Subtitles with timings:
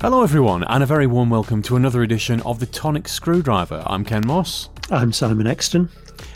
[0.00, 3.82] Hello, everyone, and a very warm welcome to another edition of the Tonic Screwdriver.
[3.84, 5.88] I'm Ken Moss, I'm Simon Exton.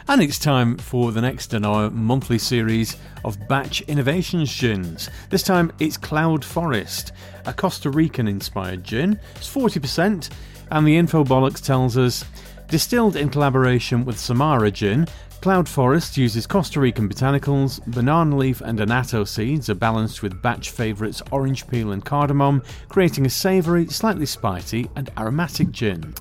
[0.08, 5.08] and it's time for the next in our monthly series of Batch Innovations gins.
[5.30, 7.12] This time it's Cloud Forest,
[7.46, 9.20] a Costa Rican inspired gin.
[9.36, 10.30] It's 40%,
[10.72, 12.24] and the info bollocks tells us
[12.72, 15.06] distilled in collaboration with Samara Gin.
[15.42, 20.70] Cloud Forest uses Costa Rican botanicals, banana leaf and annatto seeds are balanced with batch
[20.70, 26.14] favourites orange peel and cardamom, creating a savoury, slightly spicy, and aromatic gin.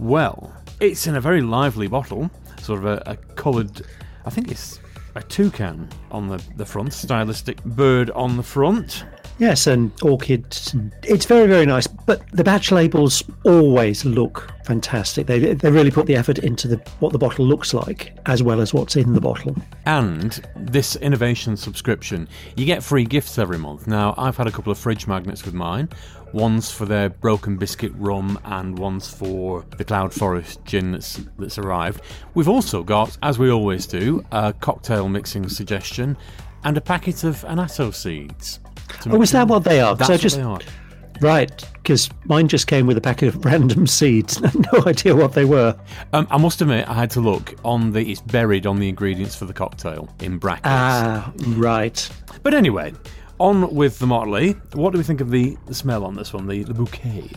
[0.00, 2.28] Well, it's in a very lively bottle,
[2.60, 3.82] sort of a, a coloured,
[4.26, 4.80] I think it's
[5.14, 9.04] a toucan on the, the front, stylistic bird on the front.
[9.38, 10.74] Yes, and orchids.
[11.02, 11.86] It's very, very nice.
[11.86, 15.26] But the batch labels always look fantastic.
[15.26, 18.60] They, they really put the effort into the, what the bottle looks like as well
[18.60, 19.56] as what's in the bottle.
[19.86, 23.86] And this innovation subscription, you get free gifts every month.
[23.86, 25.88] Now, I've had a couple of fridge magnets with mine.
[26.32, 31.58] One's for their broken biscuit rum, and one's for the Cloud Forest gin that's, that's
[31.58, 32.00] arrived.
[32.34, 36.16] We've also got, as we always do, a cocktail mixing suggestion
[36.64, 38.58] and a packet of annatto seeds.
[39.06, 39.94] Oh, is that what they are?
[39.96, 40.72] That's I just, what they are.
[41.20, 44.40] Right, because mine just came with a packet of random seeds.
[44.72, 45.78] no idea what they were.
[46.12, 48.00] Um, I must admit, I had to look on the.
[48.00, 50.66] It's buried on the ingredients for the cocktail in brackets.
[50.66, 52.08] Ah, right.
[52.42, 52.92] But anyway,
[53.38, 54.52] on with the Motley.
[54.72, 56.46] What do we think of the, the smell on this one?
[56.46, 57.30] The, the bouquet.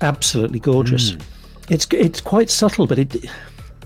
[0.00, 1.12] Absolutely gorgeous.
[1.12, 1.20] Hmm.
[1.68, 3.24] It's it's quite subtle, but it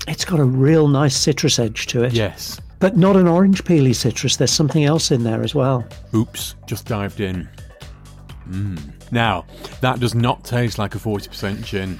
[0.08, 2.14] it's got a real nice citrus edge to it.
[2.14, 2.60] Yes.
[2.78, 4.36] But not an orange peely citrus.
[4.36, 5.86] There's something else in there as well.
[6.14, 7.48] Oops, just dived in.
[8.48, 8.92] Mm.
[9.10, 9.44] Now,
[9.80, 11.98] that does not taste like a 40% gin.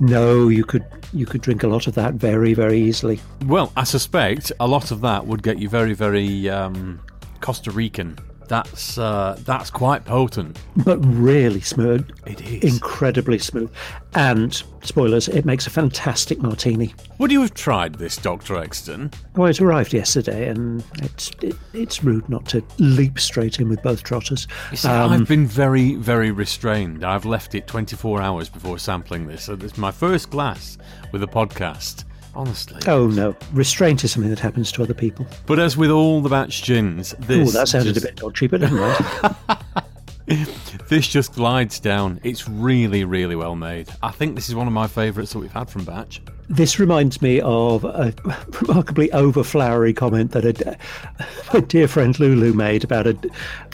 [0.00, 3.20] No, you could you could drink a lot of that very very easily.
[3.46, 7.00] Well, I suspect a lot of that would get you very, very um,
[7.40, 8.18] Costa Rican.
[8.48, 10.58] That's uh, that's quite potent.
[10.84, 12.08] but really smooth.
[12.26, 12.74] It is.
[12.74, 13.70] Incredibly smooth.
[14.14, 16.94] And, spoilers, it makes a fantastic martini.
[17.18, 18.56] Would you have tried this, Dr.
[18.56, 19.10] Exton?
[19.34, 23.82] Well, it arrived yesterday, and it's it, it's rude not to leap straight in with
[23.82, 24.46] both trotters.
[24.74, 27.04] See, Um, I've been very, very restrained.
[27.04, 29.44] I've left it 24 hours before sampling this.
[29.44, 30.78] So it's my first glass
[31.12, 32.04] with a podcast.
[32.36, 32.80] Honestly.
[32.86, 33.34] oh, no.
[33.52, 35.26] Restraint is something that happens to other people.
[35.46, 38.60] But as with all the batch gins, Oh, that sounded just, a bit dodgy, but
[38.60, 39.58] never mind.
[40.88, 42.20] this just glides down.
[42.22, 43.88] It's really, really well made.
[44.02, 46.20] I think this is one of my favourites that we've had from Batch.
[46.48, 48.12] This reminds me of a
[48.60, 50.76] remarkably over-flowery comment that a,
[51.52, 53.16] my dear friend Lulu made about a,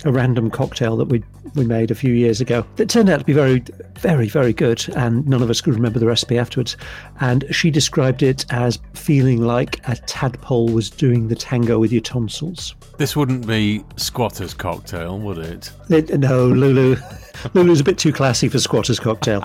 [0.05, 1.23] a random cocktail that we
[1.55, 3.63] we made a few years ago that turned out to be very,
[3.99, 6.77] very, very good, and none of us could remember the recipe afterwards.
[7.21, 12.01] And she described it as feeling like a tadpole was doing the tango with your
[12.01, 12.75] tonsils.
[12.97, 15.71] This wouldn't be squatter's cocktail, would it?
[15.91, 16.97] It- no, Lulu,
[17.55, 19.45] Lulu's a bit too classy for squatter's cocktail.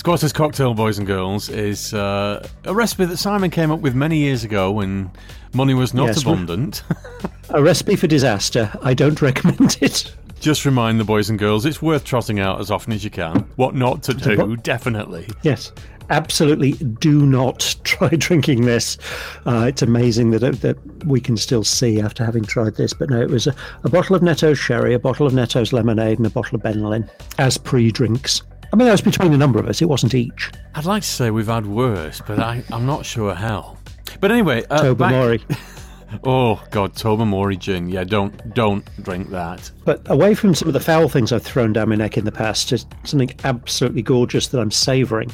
[0.00, 4.16] Squatter's cocktail, boys and girls, is uh, a recipe that Simon came up with many
[4.16, 5.10] years ago when
[5.52, 6.82] money was not Yes, abundant.
[7.50, 8.72] A recipe for disaster.
[8.80, 10.10] I don't recommend it.
[10.40, 13.40] Just remind the boys and girls it's worth trotting out as often as you can.
[13.56, 15.28] What not to do, definitely.
[15.42, 15.70] Yes,
[16.08, 16.72] absolutely.
[16.72, 18.96] Do not try drinking this.
[19.44, 22.94] Uh, it's amazing that that we can still see after having tried this.
[22.94, 26.16] But no, it was a, a bottle of Netto's sherry, a bottle of Netto's lemonade,
[26.16, 27.06] and a bottle of Benylin
[27.36, 28.40] as pre-drinks.
[28.72, 29.82] I mean, that was between a number of us.
[29.82, 30.50] It wasn't each.
[30.74, 33.76] I'd like to say we've had worse, but I, I'm not sure how.
[34.20, 35.40] But anyway, uh, back-.
[36.24, 37.88] Oh God, Tobermory gin.
[37.88, 39.70] Yeah, don't don't drink that.
[39.84, 42.32] But away from some of the foul things I've thrown down my neck in the
[42.32, 45.30] past, to something absolutely gorgeous that I'm savouring.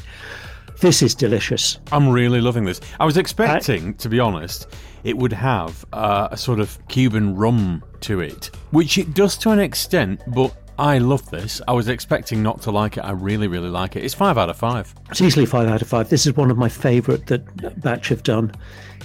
[0.79, 1.79] This is delicious.
[1.91, 2.79] I'm really loving this.
[2.99, 4.67] I was expecting, to be honest,
[5.03, 9.49] it would have uh, a sort of Cuban rum to it, which it does to
[9.49, 11.61] an extent, but I love this.
[11.67, 13.01] I was expecting not to like it.
[13.01, 14.03] I really, really like it.
[14.03, 14.93] It's five out of five.
[15.09, 16.09] It's easily five out of five.
[16.09, 18.51] This is one of my favourite that Batch have done.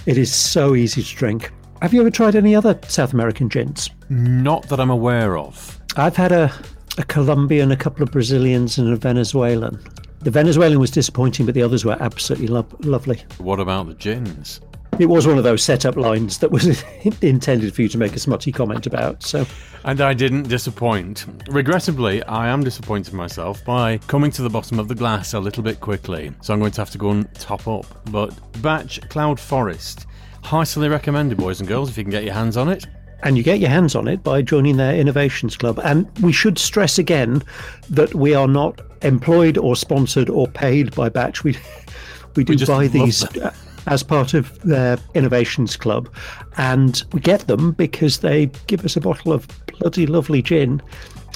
[0.05, 1.51] It is so easy to drink.
[1.81, 3.89] Have you ever tried any other South American gins?
[4.09, 5.79] Not that I'm aware of.
[5.97, 6.53] I've had a,
[6.97, 9.83] a Colombian, a couple of Brazilians, and a Venezuelan.
[10.21, 13.21] The Venezuelan was disappointing, but the others were absolutely lo- lovely.
[13.39, 14.61] What about the gins?
[14.99, 16.83] It was one of those set-up lines that was
[17.21, 19.23] intended for you to make a smutty comment about.
[19.23, 19.45] So,
[19.83, 21.25] And I didn't disappoint.
[21.49, 25.63] Regrettably, I am disappointing myself by coming to the bottom of the glass a little
[25.63, 27.85] bit quickly, so I'm going to have to go and top up.
[28.11, 30.05] But Batch Cloud Forest,
[30.43, 32.85] heartily recommended, boys and girls, if you can get your hands on it.
[33.23, 35.79] and you get your hands on it by joining their innovations club.
[35.83, 37.41] And we should stress again
[37.89, 41.43] that we are not employed or sponsored or paid by Batch.
[41.43, 41.57] We
[42.35, 43.53] we do just buy these uh,
[43.87, 46.09] as part of their innovations club,
[46.57, 50.81] and we get them because they give us a bottle of bloody lovely gin.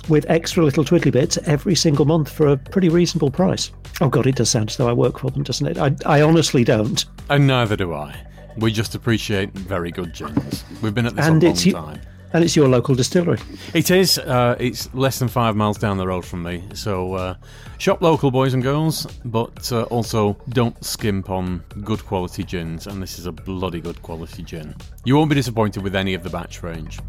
[0.10, 3.72] with extra little twiddly bits every single month for a pretty reasonable price.
[4.00, 5.78] Oh God, it does sound as though I work for them, doesn't it?
[5.78, 7.04] I, I honestly don't.
[7.30, 8.16] And neither do I.
[8.58, 10.64] We just appreciate very good gins.
[10.82, 12.02] We've been at this And a long time.
[12.34, 13.40] And it's your local distillery.
[13.74, 14.18] It is.
[14.18, 16.64] Uh, it's less than five miles down the road from me.
[16.74, 17.36] So uh,
[17.78, 22.86] shop local, boys and girls, but uh, also don't skimp on good quality gins.
[22.86, 24.76] And this is a bloody good quality gin.
[25.06, 27.00] You won't be disappointed with any of the batch range.